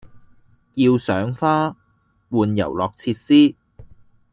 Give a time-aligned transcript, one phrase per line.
[0.73, 1.75] 要賞花、
[2.29, 3.55] 玩遊樂設施